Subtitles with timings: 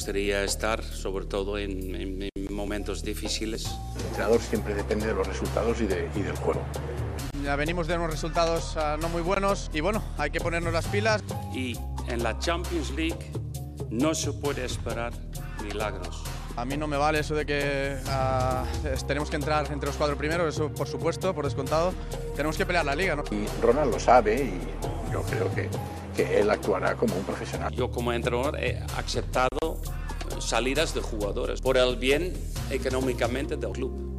[0.00, 3.66] gustaría estar, sobre todo en, momentos difíciles.
[3.96, 6.62] El entrenador siempre depende de los resultados y, y del juego.
[7.44, 10.86] Ya venimos de unos resultados ah, no muy buenos y bueno, hay que ponernos las
[10.86, 11.22] pilas.
[11.54, 11.76] Y
[12.08, 13.30] en la Champions League
[13.90, 15.12] no se puede esperar
[15.62, 16.22] milagros.
[16.56, 18.64] A mí no me vale eso de que ah,
[19.06, 21.92] tenemos que entrar entre los cuatro primeros, eso por supuesto, por descontado.
[22.34, 23.24] Tenemos que pelear la liga, ¿no?
[23.30, 25.68] Y Ronald lo sabe y yo creo que,
[26.24, 27.72] que él actuará como un profesional.
[27.74, 29.80] Yo como entrenador he aceptado
[30.38, 32.32] salidas de jugadores por el bien
[32.70, 34.10] económicamente del club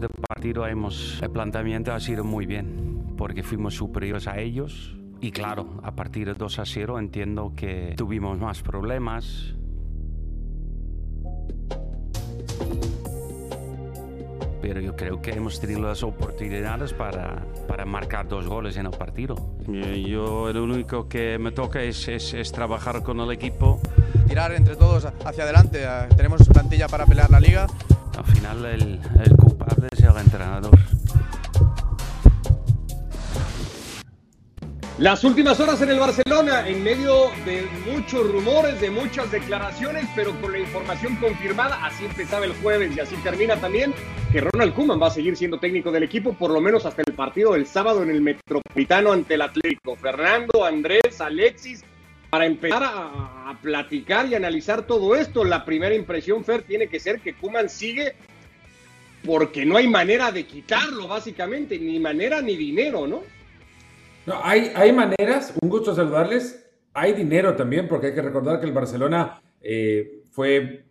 [0.00, 4.96] de partido hemos, el planteamiento ha sido muy bien, porque fuimos superiores a ellos.
[5.20, 9.54] Y claro, a partir de 2 a 0 entiendo que tuvimos más problemas.
[14.60, 18.92] Pero yo creo que hemos tenido las oportunidades para, para marcar dos goles en el
[18.92, 19.34] partido.
[19.66, 23.80] Yo lo único que me toca es, es, es trabajar con el equipo.
[24.28, 25.86] Tirar entre todos hacia adelante.
[26.16, 27.66] Tenemos plantilla para pelear la liga
[28.20, 30.78] al final el, el culpable es el entrenador.
[35.00, 40.38] Las últimas horas en el Barcelona, en medio de muchos rumores, de muchas declaraciones, pero
[40.42, 43.94] con la información confirmada, así empezaba el jueves y así termina también,
[44.30, 47.14] que Ronald Koeman va a seguir siendo técnico del equipo, por lo menos hasta el
[47.14, 49.96] partido del sábado en el Metropolitano ante el Atlético.
[49.96, 51.82] Fernando, Andrés, Alexis,
[52.28, 57.20] para empezar a, platicar y analizar todo esto, la primera impresión, Fer, tiene que ser
[57.20, 58.16] que Kuman sigue
[59.24, 63.39] porque no hay manera de quitarlo, básicamente, ni manera ni dinero, ¿no?
[64.30, 66.64] No, hay, hay maneras, un gusto saludarles.
[66.94, 70.84] Hay dinero también, porque hay que recordar que el Barcelona eh, fue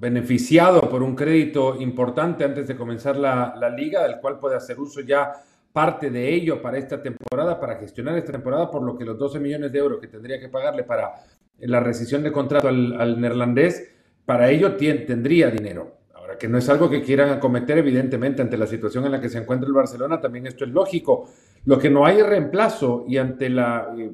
[0.00, 5.00] beneficiado por un crédito importante antes de comenzar la, liga, del cual puede hacer uso
[5.00, 5.30] ya
[5.72, 9.38] parte de ello para esta temporada, para gestionar esta temporada, por lo que los 12
[9.38, 11.22] millones de euros que tendría que pagarle para
[11.60, 13.92] la rescisión de contrato al, neerlandés,
[14.26, 15.98] para ello tendría dinero.
[16.14, 19.28] Ahora que no es algo que quieran acometer, evidentemente, ante la situación en la que
[19.28, 21.28] se encuentra el Barcelona, también esto es lógico.
[21.64, 24.10] Lo que no hay reemplazo y ante la, eh,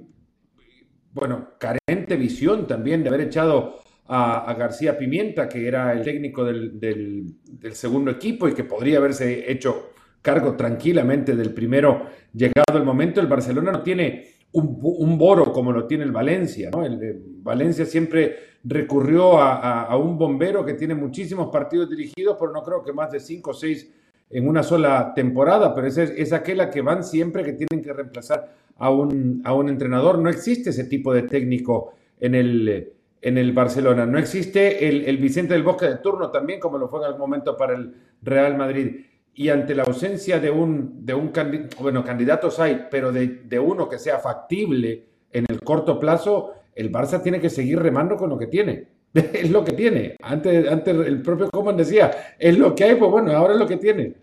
[1.12, 7.34] bueno, carente visión también de haber echado a, García Pimienta, que era el técnico del,
[7.72, 9.90] segundo equipo y que podría haberse hecho
[10.22, 13.20] cargo tranquilamente del primero llegado el momento.
[13.20, 16.70] El Barcelona no tiene un, boro como lo tiene el Valencia.
[16.70, 16.84] ¿no?
[16.84, 22.82] El, Valencia siempre recurrió a, un bombero que tiene muchísimos partidos dirigidos, pero no creo
[22.82, 23.90] que más de cinco o seis
[24.30, 28.52] en una sola temporada, pero es, es aquella que van siempre que tienen que reemplazar
[28.76, 30.18] a un, a un entrenador.
[30.18, 32.92] No existe ese tipo de técnico en el,
[33.22, 34.06] en el Barcelona.
[34.06, 37.20] No existe el, el Vicente del Bosque de turno también, como lo fue en algún
[37.20, 38.96] momento para el Real Madrid
[39.36, 43.86] y ante la ausencia de un, de un candidato, bueno, candidatos hay, pero de, uno
[43.86, 48.38] que sea factible en el corto plazo, el Barça tiene que seguir remando con lo
[48.38, 48.88] que tiene.
[49.32, 50.16] Es lo que tiene.
[50.22, 53.66] Antes, antes el propio Coman decía, es lo que hay, pues bueno, ahora es lo
[53.66, 54.14] que tiene.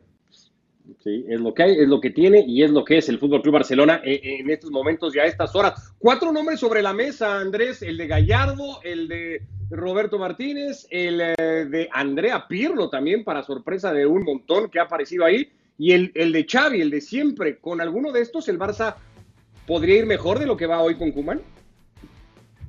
[1.04, 3.20] Sí, es lo que hay, es lo que tiene y es lo que es el
[3.20, 5.94] Fútbol Club Barcelona en, estos momentos y a estas horas.
[5.98, 11.66] Cuatro nombres sobre la mesa, Andrés, el de Gallardo, el de Roberto Martínez, el eh,
[11.70, 16.12] de Andrea Pirlo también, para sorpresa de un montón que ha aparecido ahí, y el,
[16.16, 17.58] el de Xavi, el de siempre.
[17.58, 18.96] Con alguno de estos, el Barça
[19.68, 21.42] podría ir mejor de lo que va hoy con Kuman.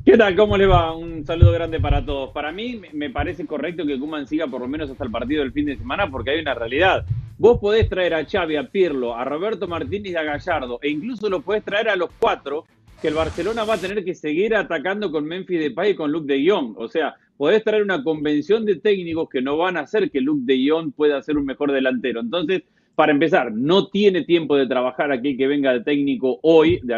[0.04, 0.36] ¿Qué tal?
[0.36, 0.94] ¿Cómo le va?
[0.94, 2.30] Un saludo grande para todos.
[2.32, 5.52] Para mí me parece correcto que Kuman siga por lo menos hasta el partido del
[5.52, 7.06] fin de semana porque hay una realidad.
[7.38, 11.30] Vos podés traer a Xavi, a Pirlo, a Roberto Martínez y a Gallardo e incluso
[11.30, 12.66] lo podés traer a los cuatro
[13.00, 16.30] que el Barcelona va a tener que seguir atacando con Memphis Depay y con Luke
[16.30, 16.74] de Jong.
[16.76, 20.42] O sea, podés traer una convención de técnicos que no van a hacer que Luke
[20.44, 22.20] de Jong pueda ser un mejor delantero.
[22.20, 26.94] Entonces, para empezar, no tiene tiempo de trabajar aquí que venga de técnico hoy, de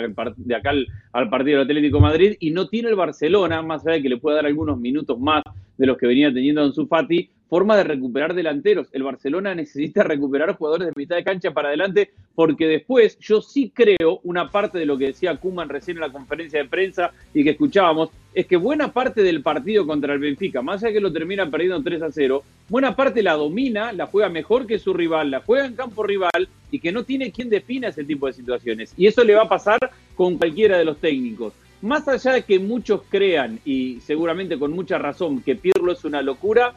[0.55, 0.73] acá,
[1.13, 4.19] al, partido del Atlético Madrid, y no tiene el Barcelona, más allá de que le
[4.19, 5.43] pueda dar algunos minutos más
[5.79, 8.89] de los que venía teniendo en su Fati, forma de recuperar delanteros.
[8.93, 13.73] El Barcelona necesita recuperar jugadores de mitad de cancha para adelante, porque después yo sí
[13.75, 17.43] creo, una parte de lo que decía Kuman recién en la conferencia de prensa y
[17.43, 21.11] que escuchábamos, es que buena parte del partido contra el Benfica, más allá que lo
[21.11, 25.31] termina perdiendo 3 a 0, buena parte la domina, la juega mejor que su rival,
[25.31, 28.93] la juega en campo rival y que no tiene quien defina ese tipo de situaciones.
[28.99, 29.79] Y eso le va a pasar
[30.15, 31.55] con cualquiera de los técnicos.
[31.81, 36.21] Más allá de que muchos crean, y seguramente con mucha razón, que Pirlo es una
[36.21, 36.75] locura,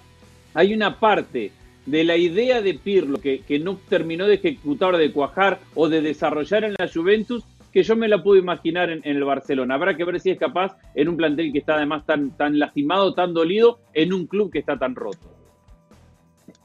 [0.54, 1.52] hay una parte
[1.86, 6.64] de la idea de Pirlo que, no terminó de ejecutar, de cuajar o de desarrollar
[6.64, 9.76] en la Juventus que yo me la puedo imaginar en, el Barcelona.
[9.76, 13.14] Habrá que ver si es capaz en un plantel que está además tan, tan lastimado,
[13.14, 15.40] tan dolido, en un club que está tan roto.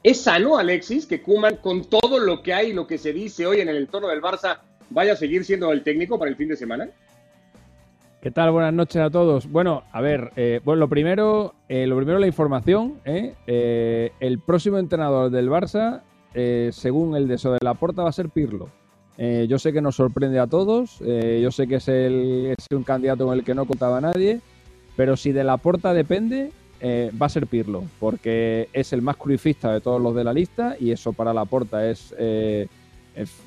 [0.03, 3.61] ¿Es sano, Alexis, que Kuman, con todo lo que hay, lo que se dice hoy
[3.61, 4.59] en el entorno del Barça,
[4.89, 6.89] vaya a seguir siendo el técnico para el fin de semana?
[8.21, 8.51] ¿Qué tal?
[8.51, 9.47] Buenas noches a todos.
[9.51, 12.99] Bueno, a ver, eh, bueno, lo primero, eh, lo primero la información.
[13.05, 13.33] ¿eh?
[14.19, 16.01] el próximo entrenador del Barça,
[16.71, 18.69] según el de de la Porta, va a ser Pirlo.
[19.17, 20.99] Yo sé que nos sorprende a todos.
[20.99, 24.41] yo sé que es, el, un candidato con el que no contaba nadie.
[24.95, 26.51] Pero si de la Porta depende,
[26.81, 30.75] va a ser Pirlo, porque es el más crucifista de todos los de la lista
[30.79, 32.13] y eso para la Porta es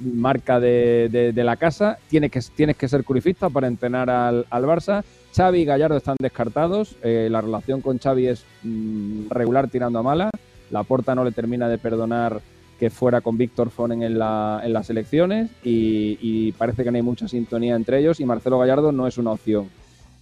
[0.00, 1.98] marca de, la casa.
[2.08, 5.04] Tienes que, ser curifista para entrenar al, Barça.
[5.36, 6.96] Xavi y Gallardo están descartados.
[7.02, 10.30] Eh, la relación con Xavi es mm, regular tirando a mala.
[10.70, 12.40] La Porta no le termina de perdonar
[12.78, 17.74] que fuera con Víctor Fonen en, las elecciones y, parece que no hay mucha sintonía
[17.74, 19.68] entre ellos y Marcelo Gallardo no es una opción.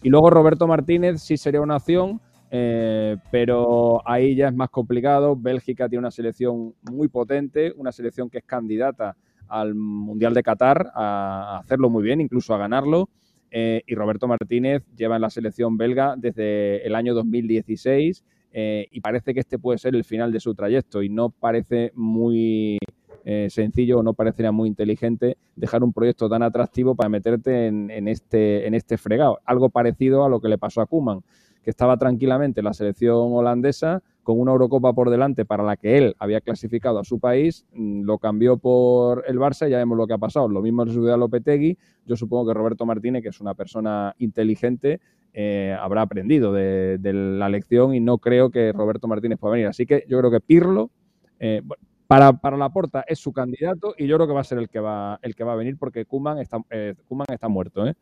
[0.03, 2.21] Y luego Roberto Martínez sí sería una opción,
[2.51, 5.37] eh, pero ahí ya es más complicado.
[5.37, 9.17] Bélgica tiene una selección muy potente, una selección que es candidata
[9.49, 13.09] al Mundial de Qatar a hacerlo muy bien, incluso a ganarlo.
[13.51, 18.25] Eh, y Roberto Martínez lleva en la selección belga desde el año 2016
[18.59, 21.93] eh, y parece que este puede ser el final de su trayecto y no parece
[21.95, 22.79] muy
[23.23, 28.09] eh, sencillo o no parecería muy inteligente dejar un proyecto tan atractivo para meterte en,
[28.09, 29.41] este, en este fregado.
[29.45, 31.21] Algo parecido a lo que le pasó a Kuman,
[31.63, 35.99] que estaba tranquilamente en la selección holandesa con una Eurocopa por delante para la que
[35.99, 39.99] él había clasificado a su país, mm, lo cambió por el Barça y ya vemos
[39.99, 40.49] lo que ha pasado.
[40.49, 41.77] Lo mismo le sucedió a Lopetegui.
[42.07, 45.01] Yo supongo que Roberto Martínez, que es una persona inteligente,
[45.39, 49.67] eh, habrá aprendido de, la lección y no creo que Roberto Martínez pueda venir.
[49.67, 50.91] Así que yo creo que Pirlo,
[51.39, 51.61] eh,
[52.07, 54.71] para, para la porta es su candidato y yo creo que va a ser el
[54.71, 56.95] que va, el que va a venir porque Kuman está, eh,
[57.29, 57.87] está muerto.
[57.87, 57.95] ¿eh?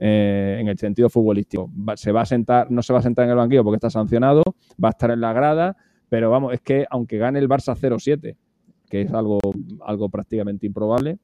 [0.00, 1.70] En el sentido futbolístico.
[1.94, 4.42] se va a sentar, no se va a sentar en el banquillo porque está sancionado,
[4.82, 5.76] va a estar en la grada,
[6.08, 8.34] pero vamos, es que aunque gane el Barça 0-7,
[8.88, 9.38] que es algo,
[9.86, 11.20] algo prácticamente improbable,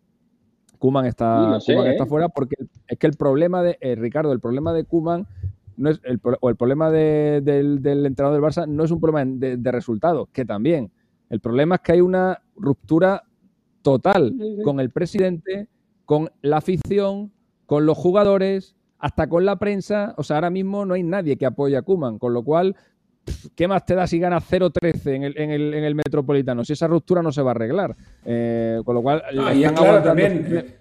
[0.78, 2.06] Kuman está, está ¿eh?
[2.06, 5.26] fuera porque es que el problema de, eh, Ricardo, el problema de Kuman
[5.76, 9.56] no es el, o el problema del, entrenador del Barça no es un problema de,
[9.56, 10.90] de resultados, que también.
[11.28, 13.24] El problema es que hay una ruptura
[13.82, 14.34] total
[14.64, 15.68] con el presidente,
[16.04, 17.32] con la afición,
[17.66, 20.14] con los jugadores, hasta con la prensa.
[20.16, 22.74] O sea, ahora mismo no hay nadie que apoye a Kuman, con lo cual,
[23.54, 26.64] ¿qué más te da si ganas 0-13 en el, en, el, en el, Metropolitano?
[26.64, 27.96] Si esa ruptura no se va a arreglar.
[28.24, 30.74] Eh, con lo cual, ah, están claro, también.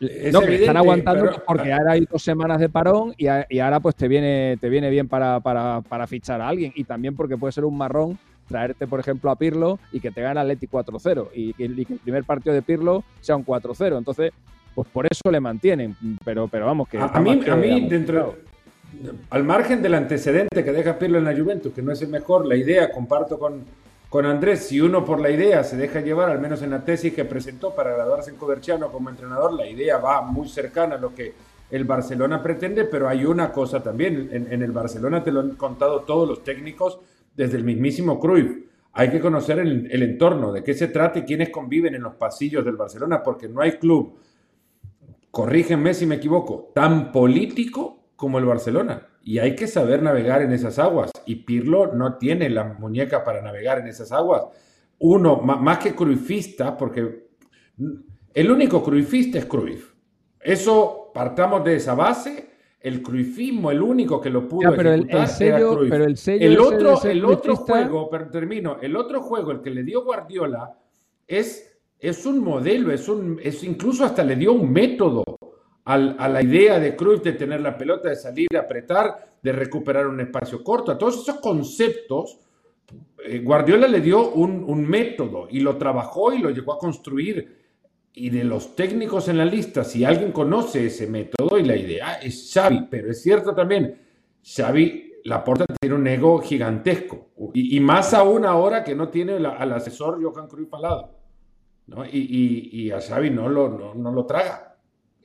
[0.00, 4.08] No, que están aguantando porque ahora hay dos semanas de parón y, ahora pues te
[4.08, 7.76] viene, te viene bien para, para, fichar a alguien y también porque puede ser un
[7.76, 11.64] marrón traerte, por ejemplo, a Pirlo y que te gane Atleti 4-0 y, y, que
[11.64, 13.98] el primer partido de Pirlo sea un 4-0.
[13.98, 14.32] Entonces,
[14.76, 15.96] pues por eso le mantienen.
[16.24, 16.98] Pero, pero vamos, que.
[16.98, 18.36] A, mí, a mí dentro.
[19.30, 22.46] Al margen del antecedente que deja Pirlo en la Juventus, que no es el mejor,
[22.46, 23.64] la idea, comparto con,
[24.16, 27.12] con Andrés, si uno por la idea se deja llevar, al menos en la tesis
[27.12, 31.14] que presentó para graduarse en Coverciano como entrenador, la idea va muy cercana a lo
[31.14, 31.34] que
[31.70, 36.00] el Barcelona pretende, pero hay una cosa también, en, el Barcelona te lo han contado
[36.00, 36.98] todos los técnicos,
[37.34, 38.56] desde el mismísimo Cruyff.
[38.94, 42.64] Hay que conocer el, entorno, de qué se trata y quiénes conviven en los pasillos
[42.64, 44.16] del Barcelona, porque no hay club
[45.30, 49.08] corrígenme si me equivoco, tan político como el Barcelona.
[49.26, 51.10] Y hay que saber navegar en esas aguas.
[51.26, 54.44] Y Pirlo no tiene la muñeca para navegar en esas aguas.
[55.00, 57.26] Uno, más que cruifista, porque
[58.32, 59.94] el único cruifista es Cruyff.
[60.38, 62.50] Eso, partamos de esa base.
[62.78, 67.24] El cruifismo, el único que lo pudo pero el, sello, Pero el, el otro, el
[67.24, 70.78] otro juego, pero termino, el otro juego, el que le dio Guardiola,
[71.26, 75.24] es es un modelo, es un, es incluso hasta le dio un método
[75.86, 80.06] a la idea de Cruyff de tener la pelota, de salir, de apretar, de recuperar
[80.08, 80.90] un espacio corto.
[80.90, 82.40] A todos esos conceptos,
[83.24, 87.64] eh, Guardiola le dio un, método y lo trabajó y lo llegó a construir.
[88.12, 92.14] Y de los técnicos en la lista, si alguien conoce ese método y la idea,
[92.14, 92.88] es Xavi.
[92.90, 94.00] Pero es cierto también,
[94.42, 97.28] Xavi Laporta tiene un ego gigantesco.
[97.52, 101.10] Y, y más aún ahora que no tiene al asesor Johan Cruyff al.
[101.86, 102.04] ¿no?
[102.04, 104.75] Y, y, a Xavi no lo, no, lo traga.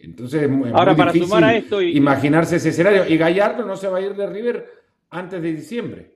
[0.03, 1.95] Entonces es muy, Ahora, para sumar a esto y...
[1.97, 3.07] imaginarse ese escenario.
[3.07, 4.65] Y Gallardo no se va a ir de River
[5.09, 6.11] antes de diciembre.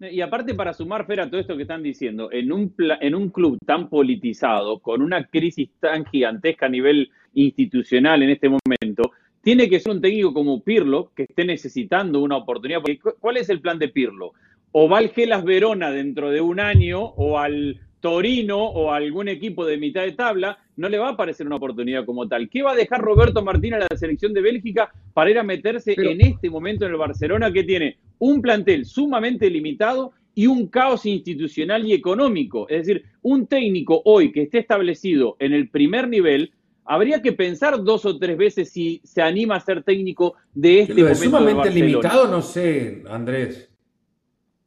[0.00, 3.28] Y aparte, para sumar, Fer, a todo esto que están diciendo, en un, en un
[3.28, 9.68] club tan politizado, con una crisis tan gigantesca a nivel institucional en este momento, tiene
[9.68, 12.80] que ser un técnico como Pirlo que esté necesitando una oportunidad.
[13.20, 14.32] ¿Cuál es el plan de Pirlo?
[14.72, 19.66] O va al Gelas Verona dentro de un año o al Torino o algún equipo
[19.66, 22.48] de mitad de tabla, no le va a parecer una oportunidad como tal.
[22.48, 25.94] ¿Qué va a dejar Roberto Martín a la selección de Bélgica para ir a meterse
[25.94, 31.04] en este momento en el Barcelona que tiene un plantel sumamente limitado y un caos
[31.04, 32.66] institucional y económico?
[32.70, 36.50] Es decir, un técnico hoy que esté establecido en el primer nivel
[36.86, 40.94] habría que pensar dos o tres veces si se anima a ser técnico de este
[40.94, 41.12] momento.
[41.12, 43.68] Es sumamente limitado, no sé, Andrés.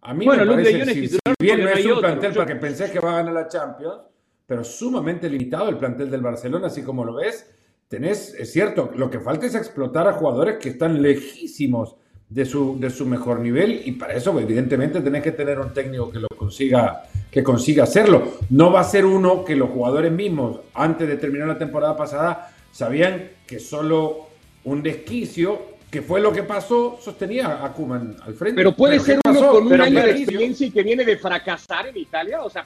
[0.02, 1.92] A mí bueno, me parece, Luke de si, es titular si bien no es un
[1.94, 2.02] otro.
[2.02, 4.13] plantel Yo- para que pensé que va a ganar la Champions,
[4.46, 7.50] pero sumamente limitado el plantel del Barcelona, así como lo ves.
[7.88, 11.96] Tenés, es cierto, lo que falta es explotar a jugadores que están lejísimos
[12.30, 16.10] de su, de su mejor nivel y para eso evidentemente tenés que tener un técnico
[16.10, 18.40] que lo consiga, que consiga hacerlo.
[18.50, 22.52] No va a ser uno que los jugadores mismos, antes de terminar la temporada pasada,
[22.72, 24.30] sabían que solo
[24.64, 28.56] un desquicio, que fue lo que pasó, sostenía a Kuman al frente.
[28.56, 29.40] Pero puede ¿qué ser pasó?
[29.40, 32.42] uno con un Pero año de experiencia y que viene de fracasar en Italia.
[32.42, 32.66] O sea,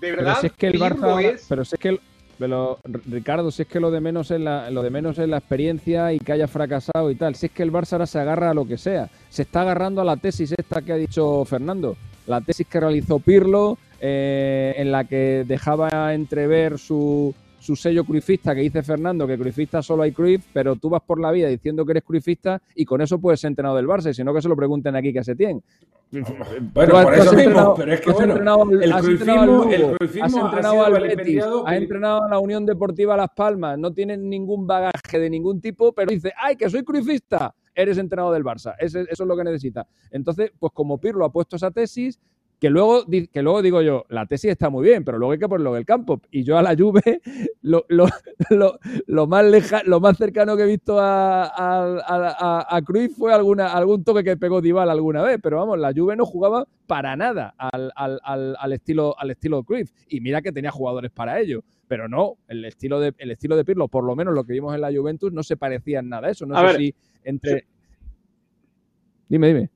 [0.00, 2.00] de Pero verdad, si es que el Barça, es- pero si es que el-
[2.38, 5.38] pero, Ricardo, si es que lo de menos es la, lo de menos es la
[5.38, 7.34] experiencia y que haya fracasado y tal.
[7.34, 9.08] Si es que el Barça ahora se agarra a lo que sea.
[9.28, 11.96] Se está agarrando a la tesis esta que ha dicho Fernando.
[12.28, 18.54] La tesis que realizó Pirlo, eh, en la que dejaba entrever su, su sello cruifista
[18.54, 21.84] que dice Fernando, que cruifista solo hay Cruyff, pero tú vas por la vida diciendo
[21.84, 24.40] que eres cruifista y con eso puedes ser entrenador del Barça, y si no que
[24.42, 25.60] se lo pregunten aquí que se tiene.
[26.10, 30.24] Bueno, por eso mismo, entrenado- pero es que bueno, entrenado el entrenado cruifismo, el cruifismo
[30.26, 34.66] has entrenado al Betis, has entrenado a la Unión Deportiva Las Palmas, no tienes ningún
[34.66, 37.54] bagaje de ningún tipo, pero dices, ¡ay, que soy cruifista!
[37.74, 39.86] Eres entrenador del Barça, eso es lo que necesitas.
[40.10, 42.18] Entonces, pues como Pirlo ha puesto esa tesis,
[42.60, 45.48] que luego, que luego digo yo, la tesis está muy bien, pero luego hay que
[45.48, 46.20] ponerlo en el campo.
[46.30, 47.20] Y yo a la Juve,
[47.62, 48.06] lo, lo,
[48.50, 53.16] lo, lo más, leja, lo más cercano que he visto a, a, a, a- Cruyff
[53.16, 56.66] fue alguna, algún toque que pegó Dybala alguna vez, pero vamos, la Juve no jugaba
[56.88, 59.92] para nada al, al, al, al estilo, al estilo Cruyff.
[60.08, 61.62] Y mira que tenía jugadores para ello.
[61.86, 64.74] Pero no, el estilo, de, el estilo de Pirlo, por lo menos lo que vimos
[64.74, 66.44] en la Juventus, no se parecía en nada a eso.
[66.44, 67.66] No A sé ver, si entre...
[69.28, 69.70] Dime, dime.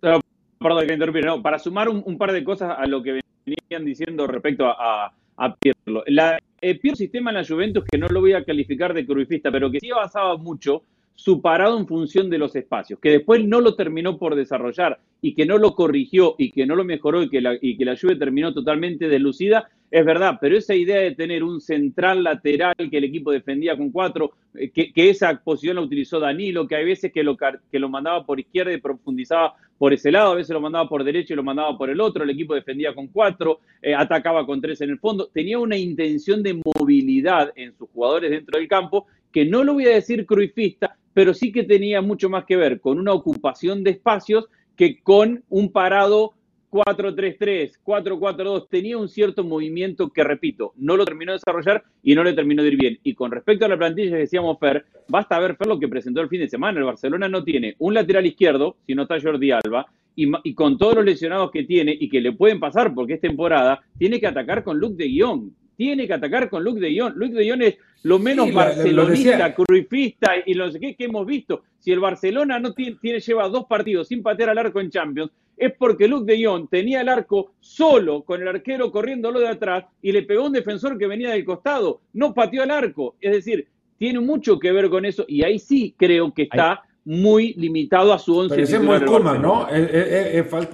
[0.63, 4.27] Perdón que interrumpiera, no, para sumar un, par de cosas a lo que venían diciendo
[4.27, 6.05] respecto a, a, Pirlo.
[6.07, 9.51] La, el Pirlo sistema en la Juventus, que no lo voy a calificar de cruifista,
[9.51, 10.83] pero que sí basaba mucho
[11.15, 15.35] su parado en función de los espacios, que después no lo terminó por desarrollar y
[15.35, 17.97] que no lo corrigió y que no lo mejoró y que la, y que la
[17.97, 22.97] Juve terminó totalmente deslucida, es verdad, pero esa idea de tener un central lateral que
[22.97, 27.13] el equipo defendía con cuatro, eh, que, esa posición la utilizó Danilo, que hay veces
[27.13, 30.63] que lo, que lo mandaba por izquierda y profundizaba por ese lado, a veces lo
[30.63, 33.95] mandaba por derecho y lo mandaba por el otro, el equipo defendía con cuatro, eh,
[33.95, 38.59] atacaba con tres en el fondo, tenía una intención de movilidad en sus jugadores dentro
[38.59, 42.47] del campo, que no lo voy a decir cruifista, pero sí que tenía mucho más
[42.47, 46.33] que ver con una ocupación de espacios que con un parado
[46.73, 52.25] 4-3-3, 4-4-2, tenía un cierto movimiento que, repito, no lo terminó de desarrollar y no
[52.25, 52.99] le terminó de ir bien.
[53.03, 56.31] Y con respecto a la plantilla decíamos Fer, basta ver Fer lo que presentó el
[56.31, 56.79] fin de semana.
[56.79, 59.87] El Barcelona no tiene un lateral izquierdo, si no está Jordi Alba,
[60.17, 63.21] y, y con todos los lesionados que tiene y que le pueden pasar porque es
[63.21, 65.55] temporada, tiene que atacar con Luke de Guión.
[65.77, 67.15] Tiene que atacar con Luke de Guión.
[67.17, 71.05] Luke de Guión es lo menos Sí, barcelonista, cruifista y lo no sé qué que
[71.05, 71.63] hemos visto.
[71.79, 75.31] Si el Barcelona no tiene, tiene- lleva dos partidos sin patear al arco en Champions,
[75.57, 79.85] es porque Luke de Jong tenía el arco solo con el arquero corriéndolo de atrás
[80.01, 82.01] y le pegó a un defensor que venía del costado.
[82.13, 83.17] No pateó al arco.
[83.21, 87.55] Es decir, tiene mucho que ver con eso y ahí sí creo que está muy
[87.55, 89.69] limitado a su once Pero ese es Kuman, ¿no?
[89.69, 90.67] Eh, eh, eh,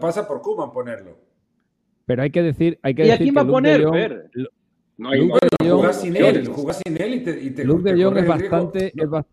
[0.00, 1.18] pasa por Kuman ponerlo.
[2.06, 3.84] Pero hay que decir, hay que ¿Y a decir quién que va a Luke poner,
[3.84, 4.30] Jong- Fer?
[4.98, 5.40] No hay Luke más.
[5.60, 8.04] de Jong- Jugás sin él, jugás sin él y te, y te Luke te de
[8.04, 9.02] Jong es bastante, No.
[9.04, 9.26] es, ba-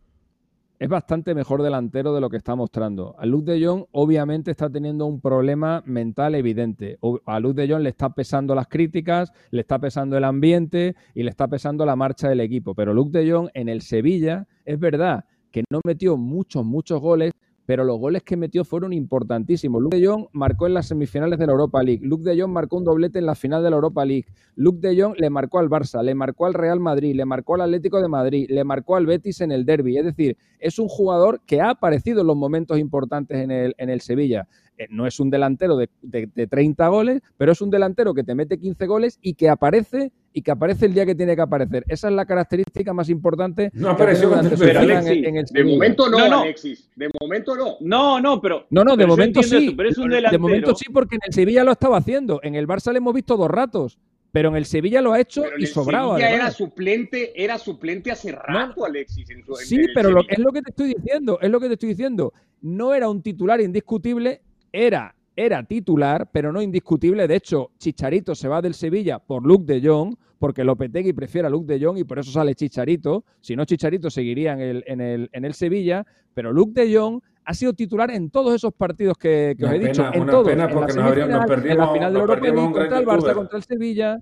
[0.80, 3.16] es bastante mejor delantero de lo que está mostrando.
[3.18, 6.98] A Luke de Jong obviamente está teniendo un problema mental evidente.
[7.26, 11.24] A Luke de Jong le está pesando las críticas, le está pesando el ambiente y
[11.24, 12.74] le está pesando la marcha del equipo.
[12.76, 17.32] Pero Luke de Jong en el Sevilla es verdad que no metió muchos, muchos goles,
[17.66, 19.82] pero los goles que metió fueron importantísimos.
[19.82, 22.02] Luke de Jong marcó en las semifinales de la Europa League.
[22.04, 24.26] Luke de Jong marcó un doblete en la final de la Europa League.
[24.56, 27.62] Luke de Jong le marcó al Barça, le marcó al Real Madrid, le marcó al
[27.62, 29.98] Atlético de Madrid, le marcó al Betis en el derby.
[29.98, 33.90] Es decir, es un jugador que ha aparecido en los momentos importantes en el, en
[33.90, 34.48] el Sevilla.
[34.78, 38.24] Eh, No es un delantero de, de- de 30 goles, pero es un delantero que
[38.24, 41.42] te mete 15 goles y que aparece y que aparece el día que tiene que
[41.42, 41.86] aparecer.
[41.88, 46.10] Esa es la característica más importante No apareció durante su en, en el De momento
[46.10, 46.42] no, No, no.
[46.42, 46.90] Alexis.
[46.96, 47.76] De momento no.
[47.82, 48.66] No, no, pero.
[48.72, 49.56] No, no, de momento sí.
[49.68, 52.40] eso, pero es un de momento sí, porque en el Sevilla lo estaba haciendo.
[52.44, 53.98] En el Barça le hemos visto dos ratos.
[54.32, 56.16] Pero en el Sevilla lo ha hecho Pero y el sobrado.
[56.18, 59.30] Sevilla era suplente, era suplente hace rato, Alexis.
[59.30, 61.68] en su- en Sí, pero lo, es lo que te estoy diciendo, es lo que
[61.68, 62.34] te estoy diciendo.
[62.62, 67.28] No era un titular indiscutible, era, era titular, pero no indiscutible.
[67.28, 71.50] De hecho, Chicharito se va del Sevilla por Luke de Jong, porque Lopetegui prefiere a
[71.50, 73.24] Luke de Jong y por eso sale Chicharito.
[73.42, 76.06] Si no, Chicharito seguiría en el, en el, en el Sevilla.
[76.34, 79.80] Pero Luke de Jong ha sido titular en todos esos partidos que, que os he
[79.80, 80.06] dicho.
[80.14, 80.48] en una todos.
[80.48, 82.30] pena en la porque nos habríamos- semifinal, nos en la perdimos- final de la nos
[82.30, 84.20] Europa perdimos League, contra el Barça, contra el Sevilla.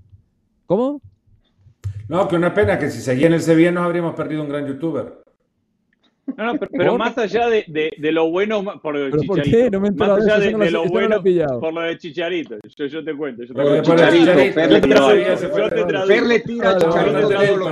[0.66, 1.02] ¿Cómo?
[2.08, 4.68] No, que una pena que si seguía en el Sevilla nos habríamos perdido un gran
[4.68, 5.24] youtuber.
[6.38, 7.66] No, no, pero, más allá de,
[7.98, 9.34] de, lo bueno por lo de Chicharito.
[9.34, 9.70] ¿Por qué?
[9.72, 11.22] No me más allá de, de, lo bueno
[11.60, 12.58] por lo de Chicharito.
[12.78, 13.44] Yo, yo te cuento.
[13.44, 13.92] Yo te cuento.
[13.92, 14.36] Chicharito,
[15.58, 17.72] yo te traduzco.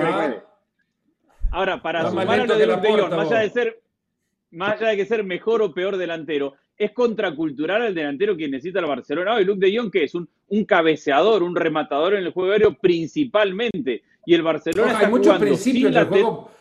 [1.51, 3.81] Ahora, para sumar a lo de Luke de Jong, más allá de ser
[4.51, 8.79] más allá de que ser mejor o peor delantero, es contracultural al delantero que necesita
[8.79, 9.35] el Barcelona.
[9.35, 12.73] Hoy Luke de Jong, que es un, un cabeceador, un rematador en el juego aéreo
[12.73, 14.03] principalmente.
[14.25, 16.51] Y el Barcelona está hay muchos principios del juego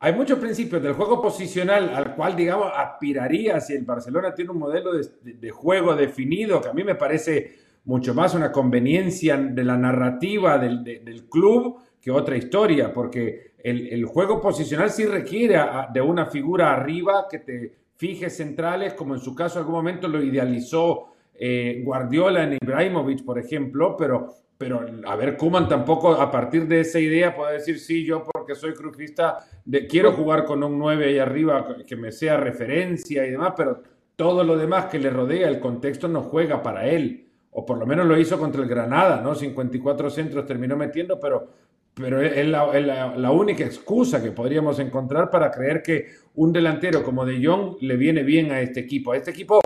[0.00, 4.58] hay muchos principios del juego posicional al cual, digamos, aspiraría si el Barcelona tiene un
[4.58, 9.76] modelo de, juego definido, que a mí me parece mucho más una conveniencia de la
[9.76, 15.58] narrativa del, club que otra historia, porque el, juego posicional sí requiere
[15.92, 20.08] de una figura arriba que te fije centrales, como en su caso en algún momento
[20.08, 26.30] lo idealizó eh, Guardiola en Ibrahimovic, por ejemplo, pero pero a ver, Kuman tampoco a
[26.30, 29.44] partir de esa idea puede decir, sí, yo porque soy cruzista
[29.88, 33.82] quiero jugar con un 9 ahí arriba que me sea referencia y demás, pero
[34.16, 37.86] todo lo demás que le rodea, el contexto no juega para él, o por lo
[37.86, 39.34] menos lo hizo contra el Granada, ¿no?
[39.34, 41.48] 54 centros terminó metiendo, pero,
[41.94, 47.44] pero es, la, única excusa que podríamos encontrar para creer que un delantero como De
[47.44, 49.12] Jong le viene bien a este equipo.
[49.12, 49.60] A este equipo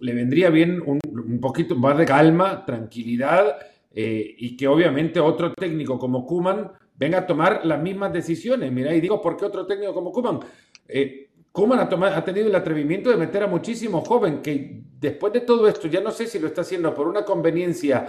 [0.00, 1.00] le vendría bien un,
[1.40, 3.56] poquito más de calma, tranquilidad
[3.92, 8.70] eh, y que obviamente otro técnico como Kuman venga a tomar las mismas decisiones.
[8.72, 10.40] Mira, y digo, ¿por qué otro técnico como Kuman?
[10.88, 15.40] Eh, Kuman ha, ha, tenido el atrevimiento de meter a muchísimos jóvenes que después de
[15.40, 18.06] todo esto, ya no sé si lo está haciendo por una conveniencia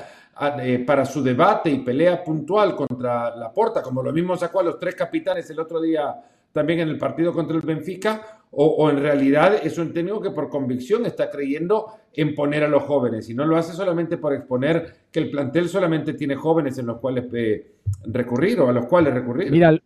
[0.60, 4.64] eh, para su debate y pelea puntual contra la porta, como lo mismo sacó a
[4.64, 6.16] los tres capitanes el otro día
[6.52, 10.50] también en el partido contra el Benfica, o, en realidad es un técnico que por
[10.50, 14.94] convicción está creyendo en poner a los jóvenes y no lo hace solamente por exponer
[15.10, 17.72] que el plantel solamente tiene jóvenes en los cuales eh,
[18.04, 19.52] recurrir o a los cuales recurrir.
[19.52, 19.80] Mira,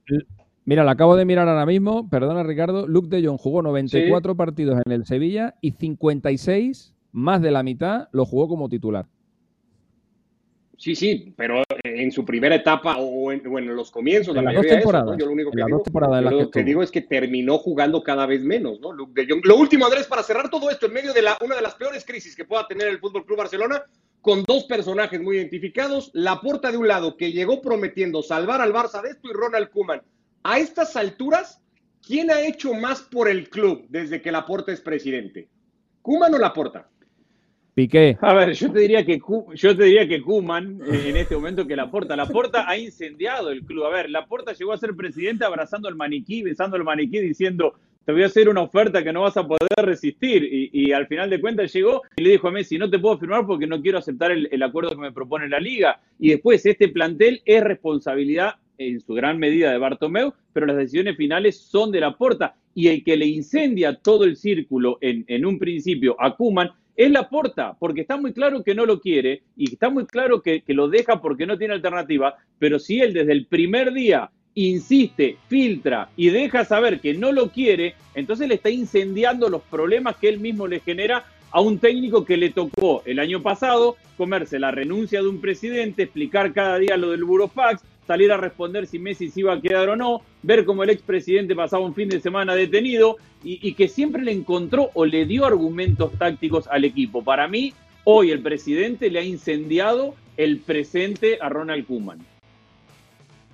[0.65, 4.81] mira, lo acabo de mirar ahora mismo, perdona Ricardo, Luke de Jong jugó 94 partidos
[4.83, 9.05] en el Sevilla y 56, más de la mitad, lo jugó como titular.
[10.77, 13.41] Sí, sí, pero en su primera etapa o en,
[13.75, 15.17] los comienzos de la dos temporadas.
[15.17, 18.91] Yo lo único que, digo, que, digo, es que terminó jugando cada vez menos, ¿no?
[18.93, 22.05] Lo último, Andrés, para cerrar todo esto en medio de la, una de las peores
[22.05, 23.83] crisis que pueda tener el Fútbol Club Barcelona,
[24.21, 28.73] con dos personajes muy identificados, la puerta de un lado que llegó prometiendo salvar al
[28.73, 30.01] Barça de esto y Ronald Koeman.
[30.43, 31.61] A estas alturas,
[32.05, 35.47] ¿quién ha hecho más por el club desde que Laporta es presidente?
[36.01, 36.89] ¿Koeman o Laporta?
[37.75, 38.17] Piqué.
[38.21, 39.19] A ver, yo te diría que
[39.53, 43.65] yo te diría que Kuman eh, en este momento que Laporta, Laporta ha incendiado el
[43.65, 43.83] club.
[43.83, 47.73] A ver, Laporta llegó a ser presidente abrazando el maniquí, besando el maniquí, diciendo
[48.05, 50.47] te voy a hacer una oferta que no vas a poder resistir.
[50.71, 53.45] Y, al final de cuentas llegó y le dijo a Messi, no te puedo firmar
[53.45, 55.99] porque no quiero aceptar el, el, acuerdo que me propone la liga.
[56.19, 61.17] Y después, este plantel es responsabilidad en su gran medida de Bartomeu, pero las decisiones
[61.17, 62.55] finales son de Laporta.
[62.75, 67.11] Y el que le incendia todo el círculo en, en un principio a Kuman es
[67.11, 70.63] la porta, porque está muy claro que no lo quiere y está muy claro que,
[70.67, 76.09] lo deja porque no tiene alternativa, pero si él desde el primer día insiste, filtra
[76.15, 80.39] y deja saber que no lo quiere, entonces le está incendiando los problemas que él
[80.39, 85.21] mismo le genera a un técnico que le tocó el año pasado comerse la renuncia
[85.21, 89.41] de un presidente, explicar cada día lo del Burofax, salir a responder si Messi se
[89.41, 93.17] iba a quedar o no, ver cómo el expresidente pasaba un fin de semana detenido
[93.43, 97.23] y, que siempre le encontró o le dio argumentos tácticos al equipo.
[97.23, 102.25] Para mí, hoy el presidente le ha incendiado el presente a Ronald Koeman.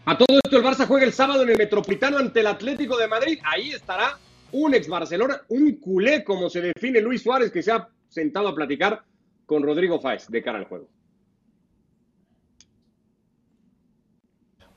[0.06, 3.08] A todo esto el Barça juega el sábado en el Metropolitano ante el Atlético de
[3.08, 3.40] Madrid.
[3.44, 4.18] Ahí estará
[4.52, 8.56] un ex Barcelona, un culé como se define Luis Suárez que se ha sentado a
[8.56, 9.04] platicar
[9.46, 10.88] con Rodrigo Fáez de cara al juego.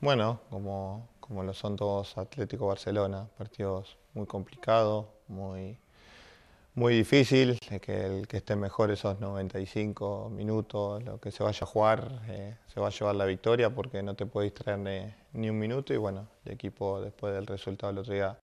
[0.01, 5.77] Bueno, como, como lo son todos Atlético Barcelona, partidos muy complicados, muy,
[6.75, 11.65] muy difícil, que el que esté mejor esos 95 minutos, lo que se vaya a
[11.65, 15.57] jugar, eh, se va a llevar la victoria porque no te puedes traer ni, un
[15.57, 18.37] minuto y bueno, el equipo después del resultado del otro día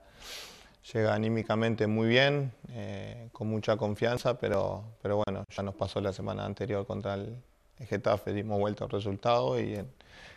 [0.93, 6.12] llega anímicamente muy bien, eh, con mucha confianza, pero, pero bueno, ya nos pasó la
[6.12, 7.37] semana anterior contra el,
[7.79, 9.91] Getafe, dimos vuelta al resultado y en,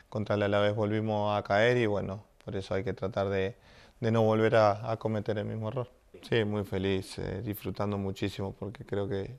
[0.09, 3.55] contra el Alavés volvimos a caer y bueno, por eso hay que tratar de,
[3.99, 5.89] no volver a, cometer el mismo error.
[6.21, 9.37] Sí, muy feliz, eh, disfrutando muchísimo porque creo que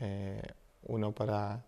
[0.00, 0.42] eh,
[0.84, 1.62] uno para,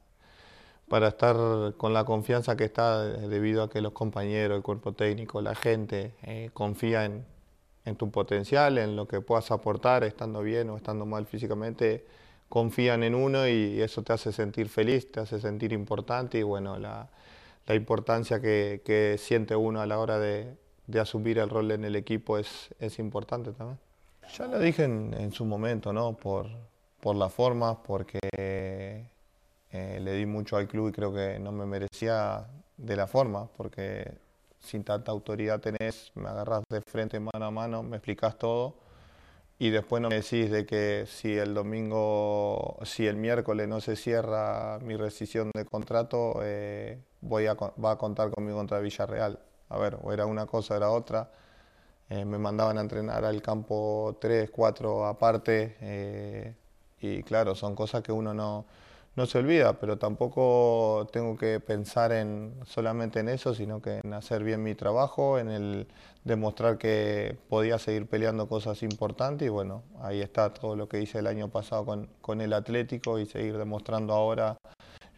[0.89, 1.37] para estar
[1.77, 6.15] con la confianza que está debido a que los compañeros, el cuerpo técnico, la gente
[6.23, 7.25] eh, confía en,
[7.85, 12.07] en tu potencial, en lo que puedas aportar, estando bien o estando mal físicamente,
[12.49, 16.79] confían en uno y eso te hace sentir feliz, te hace sentir importante y bueno,
[16.79, 17.09] la,
[17.71, 20.57] la importancia que, siente uno a la hora de,
[21.01, 23.79] asumir el rol en el equipo es, importante también.
[24.37, 26.15] Ya lo dije en, su momento, ¿no?
[26.15, 26.49] Por,
[27.01, 31.65] por la forma, porque eh, le di mucho al club y creo que no me
[31.65, 32.45] merecía
[32.77, 34.15] de la forma, porque
[34.59, 38.75] sin tanta autoridad tenés, me agarras de frente mano a mano, me explicas todo
[39.61, 43.95] y después no me decís de que si el domingo, si el miércoles no se
[43.95, 49.39] cierra mi rescisión de contrato, eh, voy a, va a contar conmigo contra Villarreal.
[49.69, 51.31] A ver, o era una cosa o era otra.
[52.09, 56.55] Eh, me mandaban a entrenar al campo tres, cuatro aparte eh,
[56.99, 58.65] y claro, son cosas que uno no,
[59.17, 64.15] no se olvida, pero tampoco tengo que pensar en solamente en eso, sino que en
[64.15, 65.89] hacer bien mi trabajo, en el
[66.25, 71.19] demostrar que podía seguir peleando cosas importantes y bueno, ahí está todo lo que hice
[71.19, 74.57] el año pasado con, con el Atlético y seguir demostrando ahora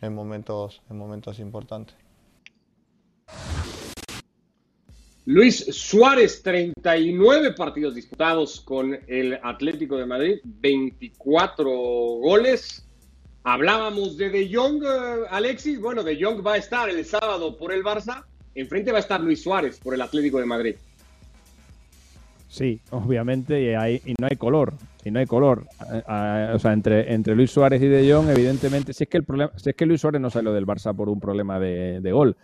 [0.01, 1.97] en momentos, en momentos importantes.
[5.25, 12.85] Luis Suárez, 39 partidos disputados con el Atlético de Madrid, 24 goles.
[13.45, 15.81] Hablábamos de De Jong, eh, Alexis.
[15.81, 18.25] Bueno, De Jong va a estar el sábado por el Barça.
[18.55, 20.77] Enfrente va a estar Luis Suárez por el Atlético de Madrid.
[22.49, 24.75] Sí, obviamente, y, hay, no hay color.
[25.05, 25.67] Y no hay color.
[25.81, 29.51] o sea, entre, entre Luis Suárez y De Jong, evidentemente, si es que el problema,
[29.57, 32.37] si es que Luis Suárez no salió del Barça por un problema de, gol.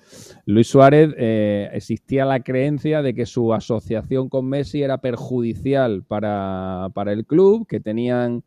[0.47, 6.89] Luis Suárez eh, existía la creencia de que su asociación con Messi era perjudicial para,
[6.95, 8.43] para el club, que tenían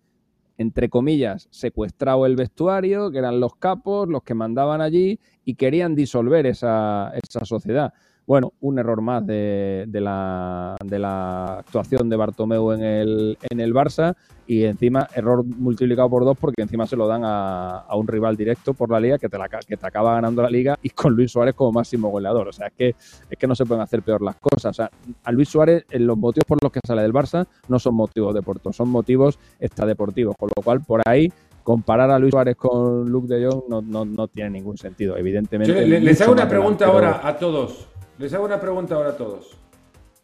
[0.61, 5.95] entre comillas, secuestrado el vestuario, que eran los capos, los que mandaban allí y querían
[5.95, 7.93] disolver esa, esa sociedad.
[8.27, 13.73] Bueno, un error más de, la, de la, actuación de Bartomeu en el, en el
[13.73, 14.15] Barça
[14.47, 18.73] y encima error multiplicado por dos porque encima se lo dan a, un rival directo
[18.73, 21.31] por la liga que te, la, que te acaba ganando la liga y con Luis
[21.31, 22.47] Suárez como máximo goleador.
[22.47, 22.95] O sea, es que,
[23.29, 24.71] es que no se pueden hacer peor las cosas.
[24.71, 24.91] O sea,
[25.23, 28.75] a Luis Suárez los motivos por los que sale del Barça no son motivos deportivos,
[28.75, 30.35] son motivos extradeportivos.
[30.37, 31.31] Con lo cual, por ahí
[31.63, 35.85] comparar a Luis Suárez con Luke de Jong no, no, no tiene ningún sentido, evidentemente.
[35.85, 37.90] les hago una pregunta ahora a todos.
[38.21, 39.57] Les hago una pregunta ahora a todos.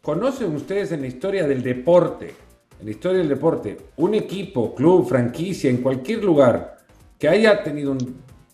[0.00, 2.32] ¿Conocen ustedes en la historia del deporte,
[2.78, 6.78] en la historia del deporte, un equipo, club, franquicia, en cualquier lugar
[7.18, 7.98] que haya tenido un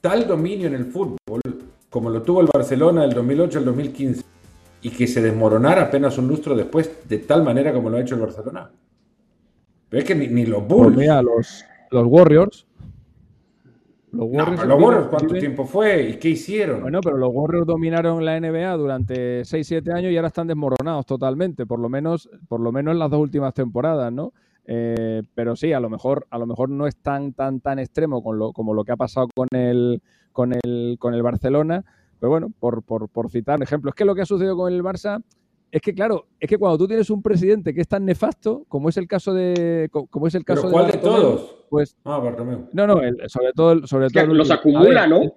[0.01, 1.43] tal dominio en el fútbol
[1.91, 4.23] como lo tuvo el Barcelona del 2008 al 2015
[4.81, 8.15] y que se desmoronara apenas un lustro después de tal manera como lo ha hecho
[8.15, 8.71] el Barcelona?
[9.91, 10.95] Pero es que ni, los Bulls.
[10.95, 12.67] Pues los, los Warriors
[14.15, 16.11] los Warriors, ¿cuánto tiempo fue?
[16.11, 16.83] ¿Y qué hicieron?
[16.83, 21.67] Bueno, pero los Warriors dominaron la NBA durante 6-7 años y ahora están desmoronados totalmente,
[21.67, 24.33] por lo menos, por lo menos en las dos últimas temporadas, ¿no?
[24.67, 28.23] Eh, pero sí, a lo mejor, a lo mejor no es tan, tan, tan extremo
[28.23, 31.85] con lo, como lo que ha pasado con el, con el, con el Barcelona.
[32.19, 34.73] Pero bueno, por, por, por citar un ejemplo, es que lo que ha sucedido con
[34.73, 35.23] el Barça
[35.75, 38.91] es que claro, es que cuando tú tienes un presidente que es tan nefasto, como
[38.91, 41.57] es el caso de, como es el caso ¿Pero cuál de, todos?
[41.69, 42.69] Pues ah, Bartomeu.
[42.73, 42.95] No, no,
[43.27, 45.35] sobre todo, sobre todo los acumula, ¿no?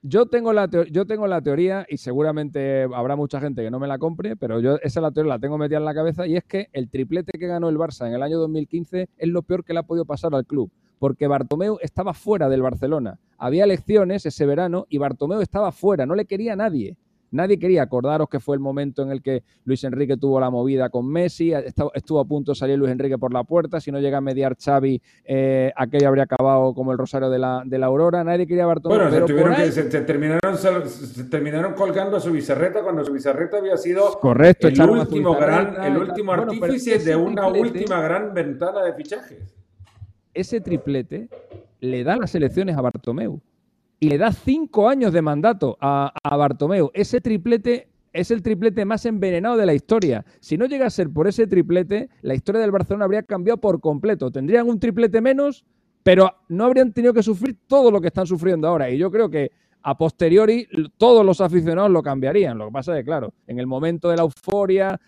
[0.00, 3.86] Yo tengo, la yo tengo la teoría, y seguramente habrá mucha gente que no me
[3.86, 6.44] la compre, pero yo esa la teoría la tengo metida en la cabeza, y es
[6.44, 9.74] que el triplete que ganó el Barça en el año 2015 es lo peor que
[9.74, 13.18] le ha podido pasar al club, porque Bartomeu estaba fuera del Barcelona.
[13.36, 16.96] Había elecciones ese verano y Bartomeu estaba fuera, no le quería a nadie.
[17.32, 17.82] Nadie quería.
[17.82, 21.52] Acordaros que fue el momento en el que Luis Enrique tuvo la movida con Messi,
[21.94, 24.56] estuvo a punto de salir Luis Enrique por la puerta, si no llega a mediar
[24.56, 28.66] Xavi, eh, aquello habría acabado como el rosario de la, de la aurora, nadie quería
[28.66, 28.98] Bartomeu.
[28.98, 34.68] Bueno, se, terminaron, se, terminaron colgando a su bizarreta cuando su bizarreta había sido Correcto,
[34.68, 39.54] el último, gran, el último artífice de una última gran ventana de fichajes.
[40.34, 41.28] Ese triplete
[41.80, 43.40] le da las elecciones a Bartomeu
[44.02, 46.90] y le da cinco años de mandato a, Bartomeu.
[46.92, 50.24] Ese triplete es el triplete más envenenado de la historia.
[50.40, 53.80] Si no llega a ser por ese triplete, la historia del Barcelona habría cambiado por
[53.80, 54.32] completo.
[54.32, 55.64] Tendrían un triplete menos,
[56.02, 58.90] pero no habrían tenido que sufrir todo lo que están sufriendo ahora.
[58.90, 62.58] Y yo creo que a posteriori todos los aficionados lo cambiarían.
[62.58, 65.00] Lo que pasa es que, claro, en el momento de la euforia,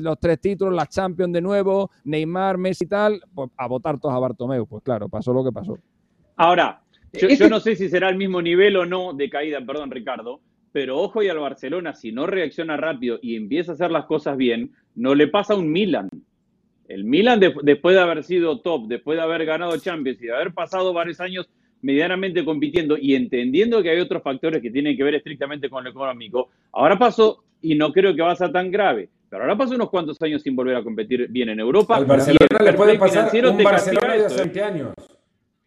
[0.00, 4.16] los tres títulos, la Champions de nuevo, Neymar, Messi y tal, pues a votar todos
[4.16, 4.66] a Bartomeu.
[4.66, 5.78] Pues claro, pasó lo que pasó.
[6.38, 6.82] Ahora,
[7.16, 10.40] yo, no sé si será el mismo nivel o no de caída, perdón Ricardo,
[10.72, 14.36] pero ojo y al Barcelona, si no reacciona rápido y empieza a hacer las cosas
[14.36, 16.08] bien, no le pasa a un Milan.
[16.88, 20.52] El Milan, después de haber sido top, después de haber ganado Champions y de haber
[20.52, 21.48] pasado varios años
[21.82, 25.90] medianamente compitiendo y entendiendo que hay otros factores que tienen que ver estrictamente con lo
[25.90, 29.74] económico, ahora pasó, y no creo que va a ser tan grave, pero ahora pasó
[29.74, 31.96] unos cuantos años sin volver a competir bien en Europa.
[31.96, 34.94] Al Barcelona le puede pasar un Barcelona de hace 20 años.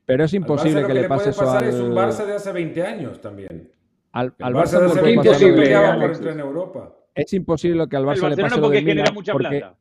[0.10, 3.70] Pero es imposible que, le pase eso Es un Barça de hace 20 años también.
[4.12, 6.18] Al, Barça, de lo por Alexis.
[6.18, 6.96] entrar en Europa.
[7.14, 9.60] Es imposible que al El Barça le pase lo porque del genera Milan, mucha porque
[9.60, 9.78] plata.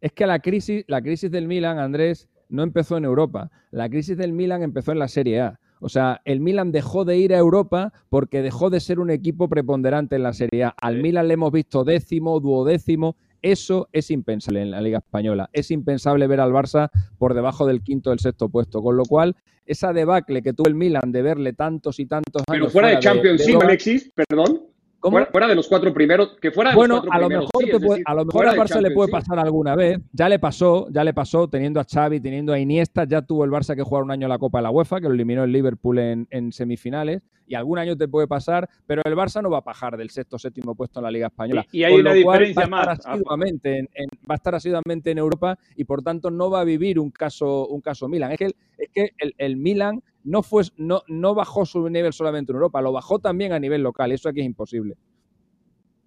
[0.00, 3.50] es que la crisis, la crisis del Milan, Andrés, no empezó en Europa.
[3.72, 5.58] La crisis del Milan empezó en la Serie A.
[5.80, 9.48] O sea, el Milan dejó de ir a Europa porque dejó de ser un equipo
[9.48, 10.74] preponderante en la Serie A.
[10.80, 13.16] Al Milan le hemos visto décimo, duodécimo.
[13.42, 15.50] Eso es impensable en la Liga Española.
[15.52, 18.80] Es impensable ver al Barça por debajo del quinto o del sexto puesto.
[18.82, 19.34] Con lo cual,
[19.66, 23.00] esa debacle que tuvo el Milan de verle tantos y tantos Pero años fuera de
[23.00, 24.62] Champions Europa- Alexis, perdón.
[25.02, 25.16] ¿Cómo?
[25.16, 27.50] Fuera, fuera de los cuatro primeros, que fuera de Bueno, los cuatro a lo primeros,
[27.52, 29.74] mejor, sí, te es puede- decir, a lo mejor al Barça le puede pasar alguna
[29.74, 29.98] vez.
[30.12, 33.50] Ya le pasó, ya le pasó teniendo a Xavi, teniendo a Iniesta, ya tuvo el
[33.50, 35.98] Barça que jugar un año la Copa de la UEFA, que lo eliminó el Liverpool
[35.98, 39.60] en, en semifinales, y algún año te puede pasar, pero el Barça no va a
[39.62, 41.66] bajar del sexto o séptimo puesto en la Liga Española.
[41.72, 43.12] Y- y hay Con una cual, diferencia va más, Afa.
[43.14, 46.64] asiduamente en, en- va a estar asiduamente en Europa y por tanto no va a
[46.64, 48.30] vivir un caso, un caso Milan.
[48.32, 52.12] Es que, el, es que el, el Milan no, fue, no, no bajó su nivel
[52.12, 54.94] solamente en Europa, lo bajó también a nivel local, eso aquí es imposible.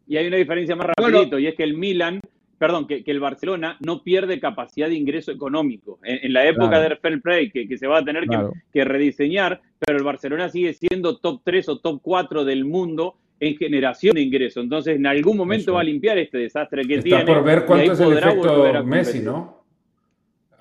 [0.07, 1.17] Y hay una diferencia más Bueno.
[1.17, 2.21] rapidito, y es que el Milan,
[2.57, 5.99] perdón, que, que el Barcelona no pierde capacidad de ingreso económico.
[6.03, 6.83] En, en la época Claro.
[6.89, 8.53] del fair play, que, que se va a tener que- Claro.
[8.71, 13.57] que, rediseñar, pero el Barcelona sigue siendo top 3 o top 4 del mundo en
[13.57, 14.61] generación de ingreso.
[14.61, 17.25] Entonces, en algún momento Eso va a limpiar este desastre que Está tiene.
[17.25, 19.19] por ver cuánto es el efecto Messi.
[19.19, 19.64] ¿no?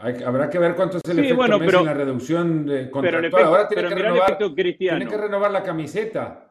[0.05, 2.67] Hay- habrá que ver cuánto es el Sí, efecto bueno, Messi pero- en la reducción
[2.67, 3.25] de Pero el contractual.
[3.25, 4.99] efecto, Ahora tiene pero que, el renovar, efecto cristiano.
[4.99, 6.51] tiene que renovar la camiseta.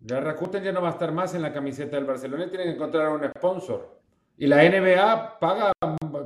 [0.00, 2.64] Ya Rakuten ya no va a estar más en la camiseta del Barcelona y tiene
[2.64, 3.98] que encontrar un sponsor.
[4.36, 5.72] Y la NBA paga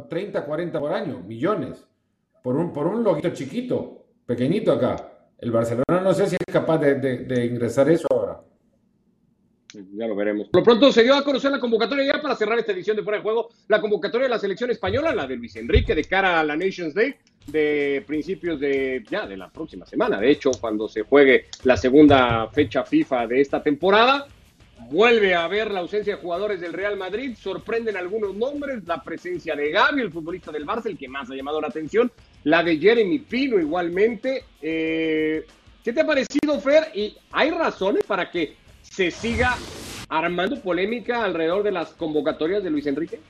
[0.08, 1.86] 30, 40 por año, millones,
[2.42, 4.96] por un, por un loguito chiquito, pequeñito acá.
[5.38, 8.40] El Barcelona no sé si es capaz de, de- de ingresar eso ahora.
[9.74, 10.48] Ya lo veremos.
[10.48, 13.02] Por lo pronto se dio a conocer la convocatoria ya para cerrar esta edición de
[13.02, 16.40] Fuera de Juego, la convocatoria de la selección española, la de Luis Enrique, de cara
[16.40, 17.14] a la Nations Day
[17.48, 20.18] de principios de ya de la próxima semana.
[20.20, 24.26] De hecho, cuando se juegue la segunda fecha FIFA de esta temporada,
[24.90, 27.36] vuelve a haber la ausencia de jugadores del Real Madrid.
[27.38, 31.34] Sorprenden algunos nombres, la presencia de Gaby, el futbolista del Barça, el que más ha
[31.34, 32.10] llamado la atención,
[32.44, 34.44] la de Jeremy Pino igualmente.
[34.60, 35.46] Eh,
[35.82, 36.90] ¿Qué te ha parecido, Fer?
[36.94, 38.56] ¿Y hay razones para que
[38.98, 39.56] se siga
[40.08, 43.20] armando polémica alrededor de las convocatorias de Luis Enrique?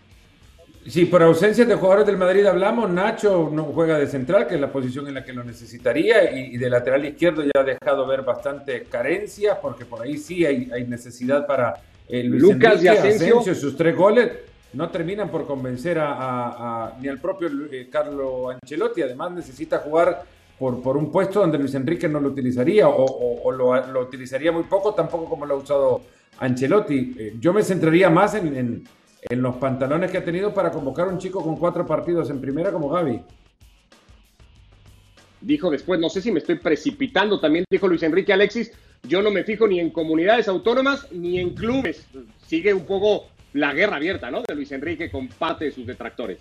[0.86, 2.88] Sí, por ausencia de jugadores del Madrid hablamos.
[2.88, 6.54] Nacho no juega de central, que es la posición en la que lo necesitaría, y,
[6.54, 10.70] y de lateral izquierdo ya ha dejado ver bastante carencias, porque por ahí sí hay,
[10.72, 11.74] hay necesidad para
[12.08, 13.54] eh, Luis Lucas y Enrique, Asensio.
[13.54, 14.30] sus tres goles
[14.72, 19.02] no terminan por convencer a, a- a- ni al propio eh, Carlo Ancelotti.
[19.02, 20.22] Además necesita jugar
[20.58, 24.64] por, por un puesto donde Luis Enrique no lo utilizaría o, lo, lo utilizaría muy
[24.64, 26.00] poco, tampoco como lo ha usado
[26.38, 27.14] Ancelotti.
[27.18, 28.88] Eh, yo me centraría más en, en-
[29.28, 32.40] en los pantalones que ha tenido para convocar a un chico con cuatro partidos en
[32.40, 33.20] primera como Gaby.
[35.40, 38.72] Dijo después, no sé si me estoy precipitando, también dijo Luis Enrique Alexis,
[39.04, 42.06] yo no me fijo ni en comunidades autónomas ni en clubes.
[42.46, 44.42] Sigue un poco la guerra abierta, ¿no?
[44.46, 46.38] De Luis Enrique con parte de sus detractores.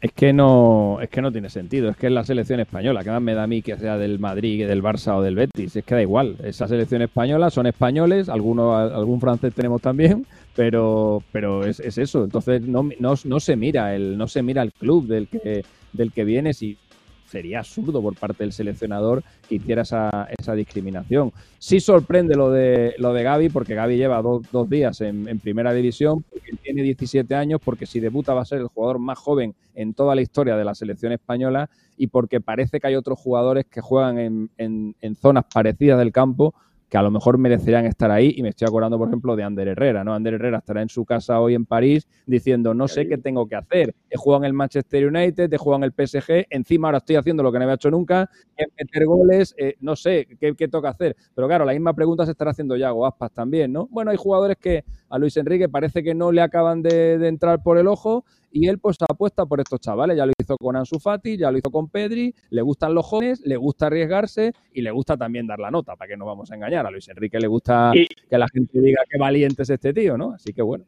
[0.00, 1.88] Es que no, es que no tiene sentido.
[1.88, 3.02] Es que es la selección española.
[3.02, 5.74] Que más me da a mí que sea del Madrid, del Barça o del Betis.
[5.74, 6.36] Es que da igual.
[6.44, 8.28] Esa selección española son españoles.
[8.28, 10.26] Algunos, algún francés tenemos también.
[10.54, 12.24] Pero, pero es, es eso.
[12.24, 16.12] Entonces no, no, no se mira el, no se mira el club del que, del
[16.12, 16.52] que viene.
[16.52, 16.78] Si
[17.26, 21.32] sería absurdo por parte del seleccionador que hiciera esa, esa discriminación.
[21.58, 25.72] Sí sorprende lo de lo de Gaby, porque Gaby lleva dos, días en, en primera
[25.72, 29.54] división, porque tiene 17 años, porque si debuta va a ser el jugador más joven
[29.74, 33.66] en toda la historia de la selección española y porque parece que hay otros jugadores
[33.66, 36.54] que juegan en, en- en zonas parecidas del campo
[36.88, 39.68] que a lo mejor merecerían estar ahí y me estoy acordando, por ejemplo, de Ander
[39.68, 40.14] Herrera, ¿no?
[40.14, 43.56] Ander Herrera estará en su casa hoy en París diciendo, no sé qué tengo que
[43.56, 43.94] hacer.
[44.08, 47.42] He jugado en el Manchester United, he jugado en el PSG, encima ahora estoy haciendo
[47.42, 50.90] lo que no había hecho nunca, es meter goles, eh, no sé qué, qué toca
[50.90, 51.16] hacer.
[51.34, 53.88] Pero claro, la misma pregunta se estará haciendo Yago Aspas también, ¿no?
[53.90, 57.62] Bueno, hay jugadores que a Luis Enrique parece que no le acaban de, de entrar
[57.62, 58.24] por el ojo
[58.58, 60.16] y él pues apuesta por estos chavales.
[60.16, 63.42] Ya lo hizo con Ansu Fati, ya lo hizo con Pedri, le gustan los jóvenes,
[63.44, 66.54] le gusta arriesgarse y le gusta también dar la nota, para que no vamos a
[66.54, 66.86] engañar.
[66.86, 70.16] A Luis Enrique le gusta Y- que la gente diga qué valiente es este tío,
[70.16, 70.32] ¿no?
[70.32, 70.84] Así que bueno.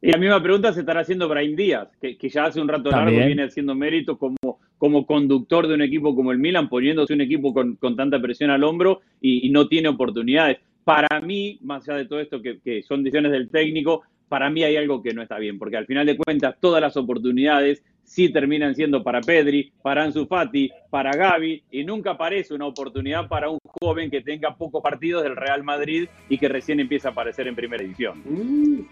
[0.00, 2.88] Y la misma pregunta se estará haciendo Brahim Díaz, que, que ya hace un rato
[2.88, 4.36] largo viene haciendo mérito como,
[4.78, 8.50] como conductor de un equipo como el Milan, poniéndose un equipo con, con tanta presión
[8.50, 10.58] al hombro y, y no tiene oportunidades.
[10.84, 14.62] Para mí, más allá de todo esto que, que son decisiones del técnico, para mí
[14.62, 18.30] hay algo que no está bien, porque al final de cuentas todas las oportunidades sí
[18.30, 23.50] terminan siendo para Pedri, para Ansu Fati, para Gaby, y nunca aparece una oportunidad para
[23.50, 27.46] un joven que tenga pocos partidos del Real Madrid y que recién empieza a aparecer
[27.48, 27.84] en primera.
[27.84, 28.86] Mm.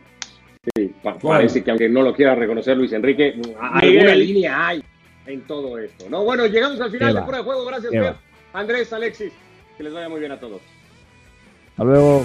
[0.74, 3.56] Sí, parece que aunque no lo quiera reconocer Luis Enrique, Miguel.
[3.60, 4.82] alguna línea hay
[5.26, 6.10] en todo esto.
[6.10, 7.24] No, bueno, llegamos al final Qué de.
[7.24, 7.64] Fuera de Juego.
[7.66, 8.16] Gracias.
[8.52, 9.32] Andrés, Alexis.
[9.76, 10.60] Que les vaya muy bien a todos.
[11.70, 12.24] Hasta luego.